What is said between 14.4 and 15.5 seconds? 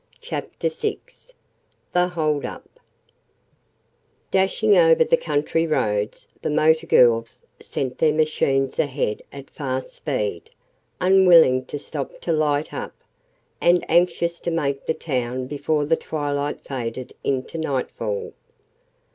make the town